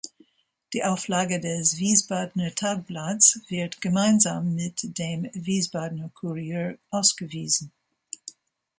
[0.73, 7.71] Die Auflage des "Wiesbadener Tagblatts" wird gemeinsam mit dem "Wiesbadener Kurier" ausgewiesen.